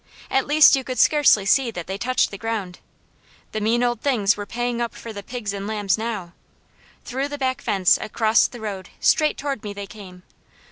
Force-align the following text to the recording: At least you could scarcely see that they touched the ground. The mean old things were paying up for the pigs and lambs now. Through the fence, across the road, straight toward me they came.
At 0.31 0.47
least 0.47 0.75
you 0.75 0.83
could 0.83 0.97
scarcely 0.97 1.45
see 1.45 1.69
that 1.69 1.85
they 1.85 1.99
touched 1.99 2.31
the 2.31 2.37
ground. 2.39 2.79
The 3.51 3.61
mean 3.61 3.83
old 3.83 4.01
things 4.01 4.35
were 4.35 4.47
paying 4.47 4.81
up 4.81 4.95
for 4.95 5.13
the 5.13 5.21
pigs 5.21 5.53
and 5.53 5.67
lambs 5.67 5.95
now. 5.95 6.33
Through 7.05 7.27
the 7.27 7.55
fence, 7.59 7.99
across 8.01 8.47
the 8.47 8.61
road, 8.61 8.89
straight 8.99 9.37
toward 9.37 9.63
me 9.63 9.73
they 9.73 9.85
came. 9.85 10.23